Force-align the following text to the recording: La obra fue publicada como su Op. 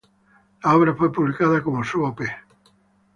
La 0.63 0.75
obra 0.75 0.95
fue 0.95 1.11
publicada 1.13 1.61
como 1.61 1.83
su 1.83 2.03
Op. 2.03 2.21